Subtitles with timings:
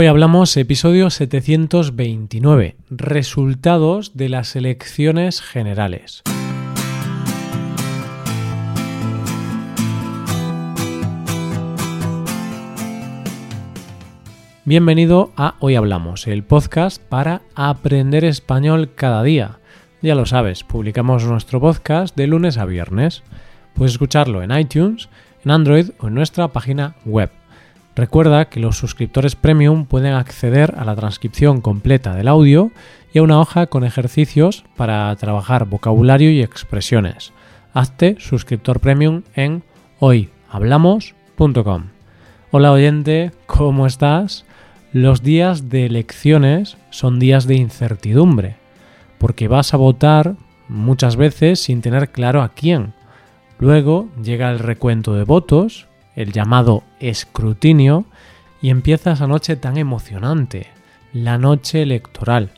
[0.00, 6.22] Hoy hablamos episodio 729, resultados de las elecciones generales.
[14.64, 19.58] Bienvenido a Hoy Hablamos, el podcast para aprender español cada día.
[20.00, 23.24] Ya lo sabes, publicamos nuestro podcast de lunes a viernes.
[23.74, 25.08] Puedes escucharlo en iTunes,
[25.44, 27.30] en Android o en nuestra página web.
[27.98, 32.70] Recuerda que los suscriptores premium pueden acceder a la transcripción completa del audio
[33.12, 37.32] y a una hoja con ejercicios para trabajar vocabulario y expresiones.
[37.74, 39.64] Hazte suscriptor premium en
[39.98, 41.86] hoyhablamos.com.
[42.52, 44.44] Hola oyente, ¿cómo estás?
[44.92, 48.58] Los días de elecciones son días de incertidumbre,
[49.18, 50.36] porque vas a votar
[50.68, 52.92] muchas veces sin tener claro a quién.
[53.58, 55.87] Luego llega el recuento de votos,
[56.18, 58.04] el llamado escrutinio,
[58.60, 60.66] y empieza esa noche tan emocionante,
[61.12, 62.50] la noche electoral.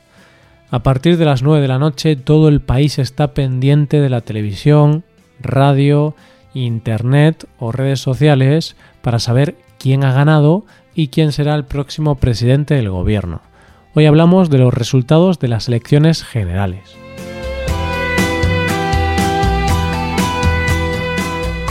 [0.70, 4.22] A partir de las 9 de la noche todo el país está pendiente de la
[4.22, 5.04] televisión,
[5.40, 6.14] radio,
[6.54, 12.74] internet o redes sociales para saber quién ha ganado y quién será el próximo presidente
[12.74, 13.42] del gobierno.
[13.94, 16.99] Hoy hablamos de los resultados de las elecciones generales.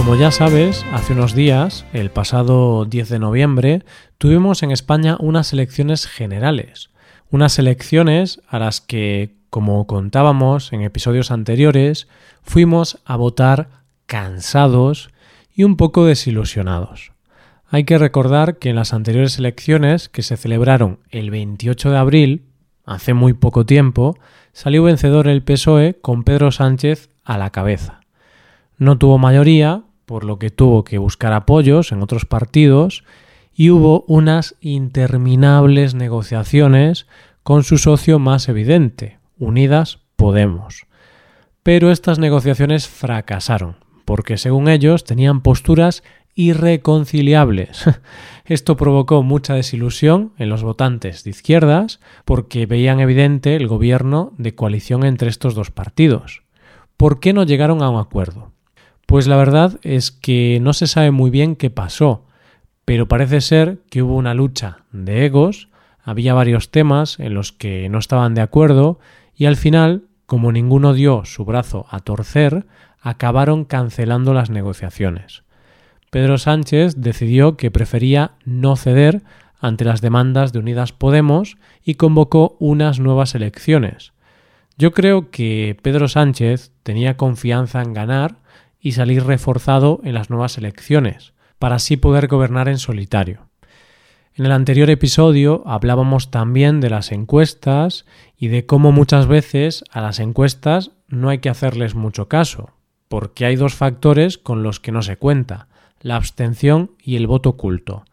[0.10, 3.84] Como ya sabes, hace unos días, el pasado 10 de noviembre,
[4.18, 6.90] tuvimos en España unas elecciones generales.
[7.30, 12.08] Unas elecciones a las que, como contábamos en episodios anteriores,
[12.42, 13.70] fuimos a votar
[14.08, 15.12] cansados
[15.54, 17.12] y un poco desilusionados.
[17.70, 22.46] Hay que recordar que en las anteriores elecciones, que se celebraron el 28 de abril,
[22.84, 24.18] hace muy poco tiempo,
[24.54, 28.00] salió vencedor el PSOE con Pedro Sánchez a la cabeza.
[28.80, 33.04] No tuvo mayoría, por lo que tuvo que buscar apoyos en otros partidos,
[33.54, 37.06] y hubo unas interminables negociaciones
[37.44, 40.88] con su socio más evidente, Unidas Podemos.
[41.62, 46.02] Pero estas negociaciones fracasaron, porque según ellos tenían posturas
[46.34, 47.86] irreconciliables.
[48.46, 54.56] Esto provocó mucha desilusión en los votantes de izquierdas porque veían evidente el gobierno de
[54.56, 56.42] coalición entre estos dos partidos.
[56.98, 58.54] ¿Por qué no llegaron a un acuerdo?
[59.10, 62.28] Pues la verdad es que no se sabe muy bien qué pasó,
[62.86, 65.70] pero parece ser que hubo una lucha de egos,
[66.04, 69.00] había varios temas en los que no estaban de acuerdo
[69.36, 72.68] y al final, como ninguno dio su brazo a torcer,
[73.02, 75.42] acabaron cancelando las negociaciones.
[76.12, 79.24] Pedro Sánchez decidió que prefería no ceder
[79.60, 84.14] ante las demandas de Unidas Podemos y convocó unas nuevas elecciones.
[84.78, 88.38] Yo creo que Pedro Sánchez tenía confianza en ganar
[88.80, 93.50] y salir reforzado en las nuevas elecciones, para así poder gobernar en solitario.
[94.34, 98.06] En el anterior episodio hablábamos también de las encuestas
[98.38, 102.70] y de cómo muchas veces a las encuestas no hay que hacerles mucho caso,
[103.10, 105.68] porque hay dos factores con los que no se cuenta,
[106.00, 108.06] la abstención y el voto oculto.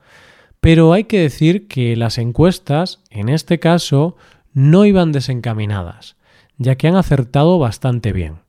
[0.61, 4.17] Pero hay que decir que las encuestas, en este caso,
[4.53, 6.17] no iban desencaminadas,
[6.57, 8.46] ya que han acertado bastante bien.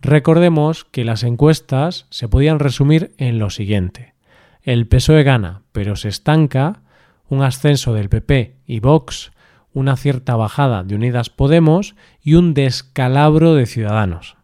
[0.00, 4.14] Recordemos que las encuestas se podían resumir en lo siguiente.
[4.62, 6.82] El PSOE gana, pero se estanca,
[7.28, 9.30] un ascenso del PP y Vox,
[9.72, 14.36] una cierta bajada de Unidas Podemos y un descalabro de Ciudadanos.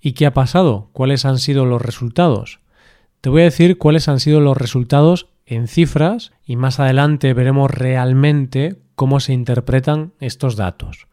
[0.00, 0.88] ¿Y qué ha pasado?
[0.92, 2.60] ¿Cuáles han sido los resultados?
[3.20, 7.70] Te voy a decir cuáles han sido los resultados en cifras y más adelante veremos
[7.70, 11.06] realmente cómo se interpretan estos datos.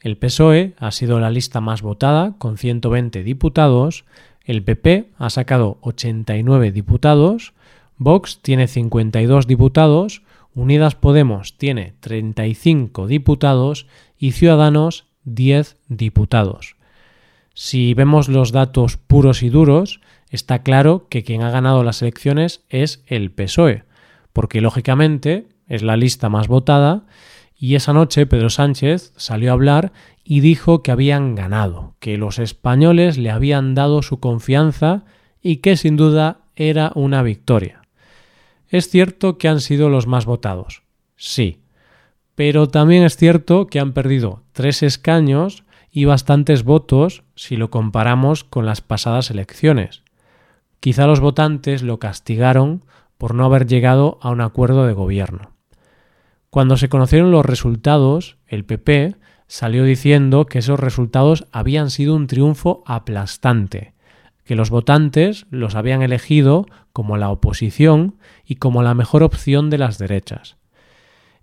[0.00, 4.04] El PSOE ha sido la lista más votada con 120 diputados,
[4.44, 7.52] el PP ha sacado 89 diputados,
[7.98, 10.22] Vox tiene 52 diputados,
[10.54, 13.86] Unidas Podemos tiene 35 diputados.
[14.20, 16.74] Y Ciudadanos 10 diputados.
[17.54, 20.00] Si vemos los datos puros y duros,
[20.30, 23.84] está claro que quien ha ganado las elecciones es el PSOE,
[24.32, 27.04] porque lógicamente es la lista más votada
[27.58, 32.38] y esa noche Pedro Sánchez salió a hablar y dijo que habían ganado, que los
[32.38, 35.04] españoles le habían dado su confianza
[35.42, 37.82] y que sin duda era una victoria.
[38.68, 40.82] Es cierto que han sido los más votados,
[41.16, 41.60] sí,
[42.36, 48.44] pero también es cierto que han perdido tres escaños y bastantes votos si lo comparamos
[48.44, 50.04] con las pasadas elecciones.
[50.78, 52.84] Quizá los votantes lo castigaron
[53.16, 55.57] por no haber llegado a un acuerdo de gobierno.
[56.50, 59.16] Cuando se conocieron los resultados, el PP
[59.48, 63.94] salió diciendo que esos resultados habían sido un triunfo aplastante,
[64.44, 68.16] que los votantes los habían elegido como la oposición
[68.46, 70.56] y como la mejor opción de las derechas.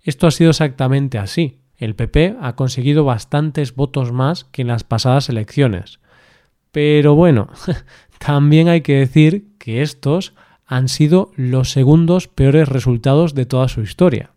[0.02, 1.58] Esto ha sido exactamente así.
[1.76, 6.00] El PP ha conseguido bastantes votos más que en las pasadas elecciones.
[6.72, 7.48] Pero bueno,
[8.18, 10.34] también hay que decir que estos
[10.66, 14.32] han sido los segundos peores resultados de toda su historia.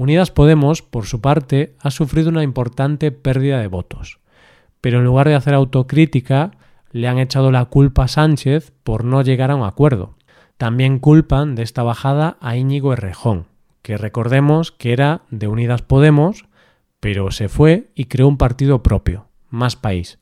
[0.00, 4.18] Unidas Podemos, por su parte, ha sufrido una importante pérdida de votos.
[4.80, 6.52] Pero en lugar de hacer autocrítica,
[6.90, 10.14] le han echado la culpa a Sánchez por no llegar a un acuerdo.
[10.56, 13.44] También culpan de esta bajada a Íñigo Errejón,
[13.82, 16.46] que recordemos que era de Unidas Podemos,
[17.00, 20.18] pero se fue y creó un partido propio, Más País,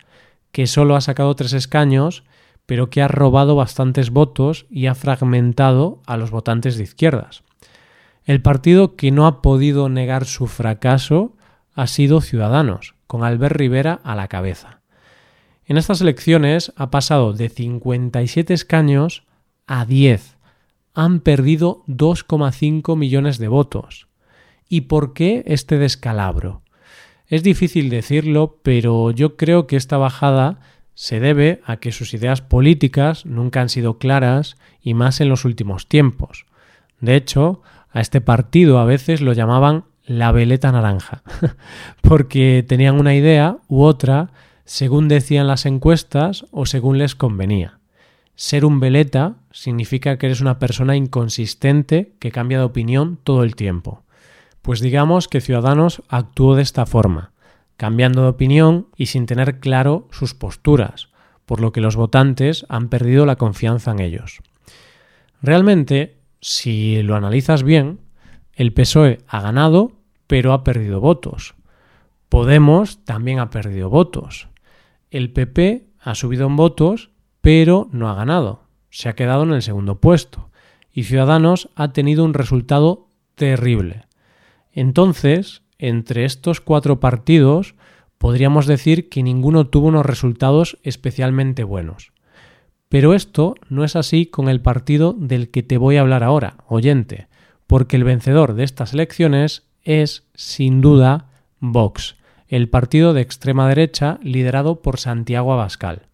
[0.50, 2.25] que solo ha sacado tres escaños,
[2.66, 7.44] pero que ha robado bastantes votos y ha fragmentado a los votantes de izquierdas.
[8.28, 11.34] El partido que no ha podido negar su fracaso
[11.75, 14.82] ha sido Ciudadanos, con Albert Rivera a la cabeza.
[15.64, 19.22] En estas elecciones ha pasado de 57 escaños
[19.66, 20.36] a 10.
[20.92, 24.08] Han perdido 2,5 millones de votos.
[24.69, 26.60] ¿Y por qué este descalabro?
[27.28, 30.60] Es difícil decirlo, pero yo creo que esta bajada
[30.92, 35.46] se debe a que sus ideas políticas nunca han sido claras y más en los
[35.46, 36.44] últimos tiempos.
[37.00, 37.62] De hecho,
[37.98, 41.22] a este partido a veces lo llamaban la veleta naranja,
[42.00, 44.30] porque tenían una idea u otra
[44.64, 47.80] según decían las encuestas o según les convenía.
[48.36, 53.56] Ser un veleta significa que eres una persona inconsistente que cambia de opinión todo el
[53.56, 54.04] tiempo.
[54.62, 57.32] Pues digamos que Ciudadanos actuó de esta forma,
[57.76, 61.08] cambiando de opinión y sin tener claro sus posturas,
[61.46, 64.40] por lo que los votantes han perdido la confianza en ellos.
[65.42, 68.00] Realmente, si lo analizas bien,
[68.52, 69.93] el PSOE ha ganado,
[70.26, 71.55] pero ha perdido votos.
[72.29, 74.49] Podemos también ha perdido votos.
[75.11, 78.64] El PP ha subido en votos, pero no ha ganado.
[78.90, 80.50] Se ha quedado en el segundo puesto.
[80.93, 84.06] Y Ciudadanos ha tenido un resultado terrible.
[84.73, 87.75] Entonces, entre estos cuatro partidos,
[88.19, 92.12] podríamos decir que ninguno tuvo unos resultados especialmente buenos.
[92.88, 96.56] Pero esto no es así con el partido del que te voy a hablar ahora,
[96.67, 97.29] oyente,
[97.67, 101.26] porque el vencedor de estas elecciones es, sin duda,
[101.61, 102.17] Vox,
[102.49, 106.06] el partido de extrema derecha liderado por Santiago Abascal.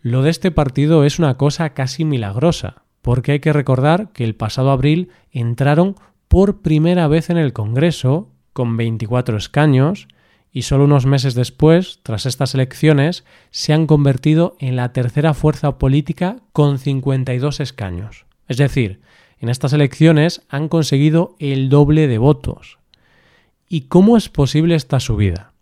[0.00, 4.34] Lo de este partido es una cosa casi milagrosa, porque hay que recordar que el
[4.34, 5.96] pasado abril entraron
[6.28, 10.08] por primera vez en el Congreso con 24 escaños
[10.52, 15.78] y solo unos meses después, tras estas elecciones, se han convertido en la tercera fuerza
[15.78, 18.26] política con 52 escaños.
[18.48, 19.00] Es decir,
[19.38, 22.78] en estas elecciones han conseguido el doble de votos.
[23.68, 25.52] ¿Y cómo es posible esta subida?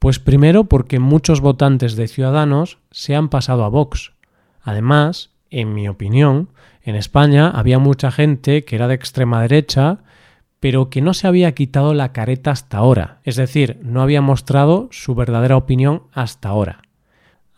[0.00, 4.12] Pues primero porque muchos votantes de Ciudadanos se han pasado a Vox.
[4.60, 6.48] Además, en mi opinión,
[6.82, 10.00] en España había mucha gente que era de extrema derecha,
[10.64, 14.88] pero que no se había quitado la careta hasta ahora, es decir, no había mostrado
[14.92, 16.80] su verdadera opinión hasta ahora.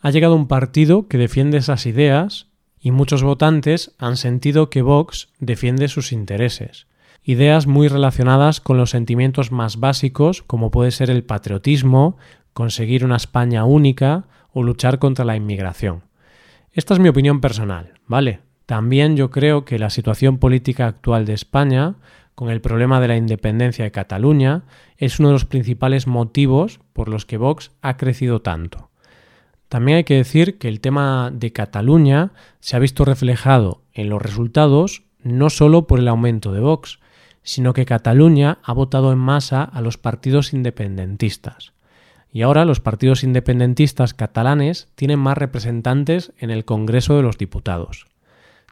[0.01, 2.47] Ha llegado un partido que defiende esas ideas
[2.81, 6.87] y muchos votantes han sentido que Vox defiende sus intereses
[7.23, 12.17] ideas muy relacionadas con los sentimientos más básicos como puede ser el patriotismo,
[12.51, 16.03] conseguir una España única o luchar contra la inmigración.
[16.73, 18.41] Esta es mi opinión personal, ¿vale?
[18.65, 21.95] También yo creo que la situación política actual de España,
[22.37, 24.61] con el problema de la independencia de Cataluña,
[24.97, 28.91] es uno de los principales motivos por los que Vox ha crecido tanto.
[29.69, 34.21] También hay que decir que el tema de Cataluña se ha visto reflejado en los
[34.21, 36.99] resultados no solo por el aumento de Vox,
[37.41, 41.73] sino que Cataluña ha votado en masa a los partidos independentistas.
[42.31, 48.05] Y ahora los partidos independentistas catalanes tienen más representantes en el Congreso de los Diputados.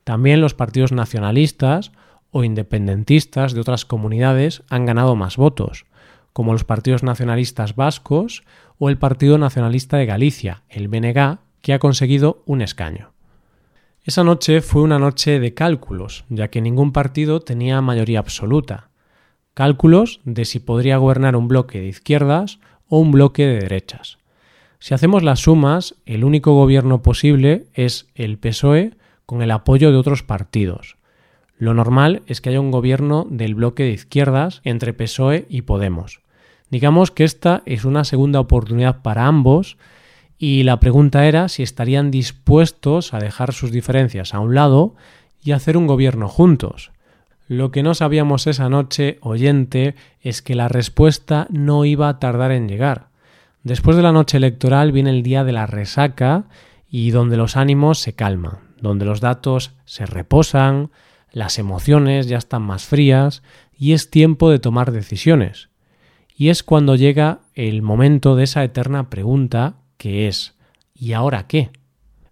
[0.03, 1.91] También los partidos nacionalistas
[2.36, 5.86] o independentistas de otras comunidades han ganado más votos,
[6.34, 8.44] como los partidos nacionalistas vascos
[8.77, 13.13] o el Partido Nacionalista de Galicia, el BNG, que ha conseguido un escaño.
[14.04, 18.89] Esa noche fue una noche de cálculos, ya que ningún partido tenía mayoría absoluta.
[19.54, 24.18] Cálculos de si podría gobernar un bloque de izquierdas o un bloque de derechas.
[24.80, 29.98] Si hacemos las sumas, el único gobierno posible es el PSOE con el apoyo de
[29.98, 30.98] otros partidos.
[31.57, 36.21] Lo normal es que haya un gobierno del bloque de izquierdas entre PSOE y Podemos.
[36.69, 39.77] Digamos que esta es una segunda oportunidad para ambos
[40.38, 44.95] y la pregunta era si estarían dispuestos a dejar sus diferencias a un lado
[45.41, 46.91] y hacer un gobierno juntos.
[47.47, 52.51] Lo que no sabíamos esa noche, oyente, es que la respuesta no iba a tardar
[52.51, 53.07] en llegar.
[53.63, 56.45] Después de la noche electoral viene el día de la resaca
[56.89, 60.89] y donde los ánimos se calman, donde los datos se reposan,
[61.36, 63.44] las emociones ya están más frías
[63.77, 65.68] y es tiempo de tomar decisiones.
[66.34, 70.56] Y es cuando llega el momento de esa eterna pregunta que es
[70.94, 71.72] ¿y ahora qué?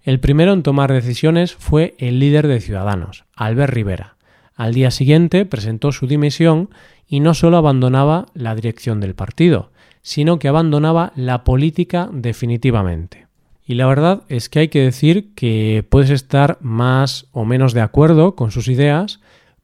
[0.04, 4.16] El primero en tomar decisiones fue el líder de Ciudadanos, Albert Rivera.
[4.56, 6.70] Al día siguiente presentó su dimisión
[7.06, 13.23] y no solo abandonaba la dirección del partido, sino que abandonaba la política definitivamente.
[13.65, 17.82] Y la verdad es que hay que decir que puedes estar más o menos de
[17.82, 19.22] acuerdo con sus ideas,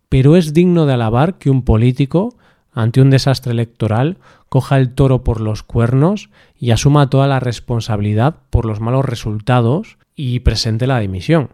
[0.08, 2.36] pero es digno de alabar que un político,
[2.72, 8.38] ante un desastre electoral, coja el toro por los cuernos y asuma toda la responsabilidad
[8.50, 11.50] por los malos resultados y presente la dimisión.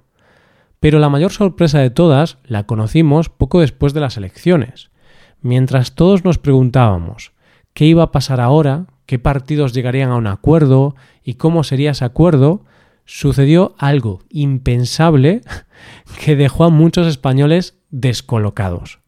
[0.79, 4.91] Pero la mayor sorpresa de todas la conocimos poco después de las elecciones.
[5.41, 7.33] Mientras todos nos preguntábamos
[7.73, 10.95] qué iba a pasar ahora, qué partidos llegarían a un acuerdo
[11.25, 12.63] y cómo sería ese acuerdo,
[13.03, 15.41] sucedió algo impensable
[16.24, 19.00] que dejó a muchos españoles descolocados.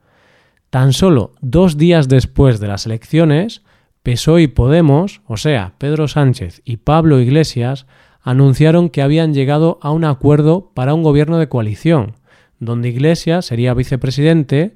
[0.69, 3.61] Tan solo dos días después de las elecciones,
[4.03, 7.85] PSOE y Podemos, o sea, Pedro Sánchez y Pablo Iglesias,
[8.21, 12.15] anunciaron que habían llegado a un acuerdo para un gobierno de coalición,
[12.59, 14.75] donde Iglesias sería vicepresidente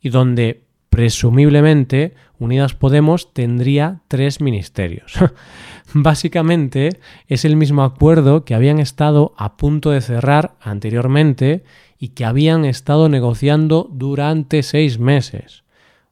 [0.00, 5.14] y donde presumiblemente Unidas Podemos tendría tres ministerios.
[5.94, 11.64] Básicamente es el mismo acuerdo que habían estado a punto de cerrar anteriormente
[11.98, 15.62] y que habían estado negociando durante seis meses.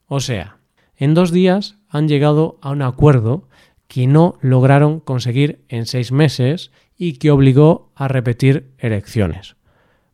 [0.06, 0.58] O sea,
[0.96, 3.48] en dos días han llegado a un acuerdo
[3.88, 9.56] que no lograron conseguir en seis meses y que obligó a repetir elecciones.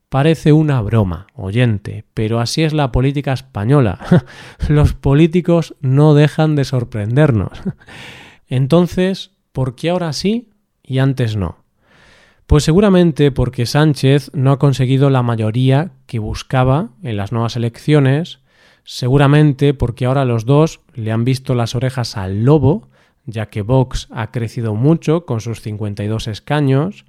[0.09, 3.99] Parece una broma, oyente, pero así es la política española.
[4.69, 7.61] Los políticos no dejan de sorprendernos.
[8.49, 10.51] Entonces, ¿por qué ahora sí
[10.83, 11.65] y antes no?
[12.47, 18.39] Pues seguramente porque Sánchez no ha conseguido la mayoría que buscaba en las nuevas elecciones,
[18.85, 22.89] seguramente porque ahora los dos le han visto las orejas al lobo
[23.27, 27.05] ya que Vox ha crecido mucho con sus 52 escaños,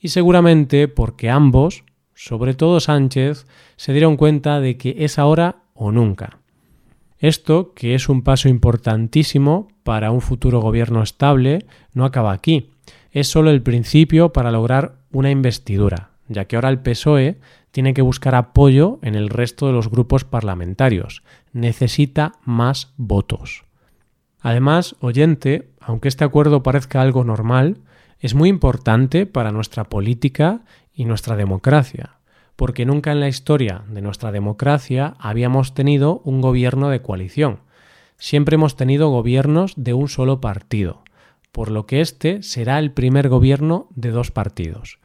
[0.00, 1.84] y seguramente porque ambos,
[2.18, 3.46] sobre todo Sánchez,
[3.76, 6.40] se dieron cuenta de que es ahora o nunca.
[7.20, 12.70] Esto, que es un paso importantísimo para un futuro gobierno estable, no acaba aquí.
[13.12, 17.38] Es solo el principio para lograr una investidura, ya que ahora el PSOE
[17.70, 21.22] tiene que buscar apoyo en el resto de los grupos parlamentarios.
[21.52, 23.62] Necesita más votos.
[24.40, 27.78] Además, oyente, aunque este acuerdo parezca algo normal,
[28.18, 30.62] es muy importante para nuestra política
[30.98, 32.18] y nuestra democracia,
[32.56, 37.60] porque nunca en la historia de nuestra democracia habíamos tenido un gobierno de coalición.
[38.18, 41.02] Siempre hemos tenido gobiernos de un solo partido,
[41.52, 44.98] por lo que este será el primer gobierno de dos partidos.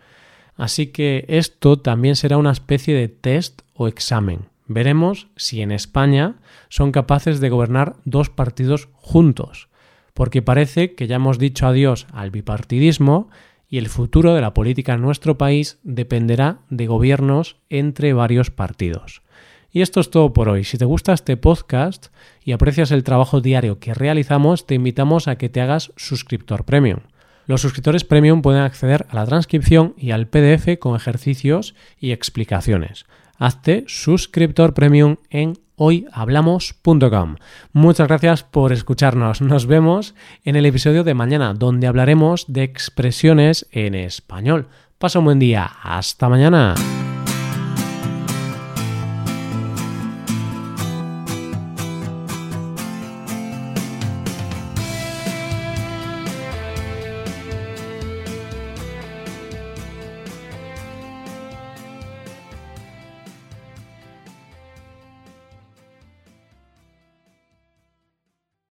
[0.58, 6.36] Así que esto también será una especie de test o examen Veremos si en España
[6.70, 9.70] son capaces de gobernar dos partidos juntos,
[10.14, 13.30] porque parece que ya hemos dicho adiós al bipartidismo
[13.74, 19.24] y el futuro de la política en nuestro país dependerá de gobiernos entre varios partidos.
[19.72, 20.64] Y esto es todo por hoy.
[20.64, 22.10] Si te gusta este podcast
[22.46, 27.00] y aprecias el trabajo diario que realizamos, te invitamos a que te hagas suscriptor premium.
[27.48, 33.08] Los suscriptores premium pueden acceder a la transcripción y al PDF con ejercicios y explicaciones
[33.38, 37.36] hazte suscriptor premium en hoyhablamos.com.
[37.72, 39.42] Muchas gracias por escucharnos.
[39.42, 44.68] Nos vemos en el episodio de mañana, donde hablaremos de expresiones en español.
[44.98, 45.70] Pasa un buen día.
[45.84, 46.76] Hasta mañana.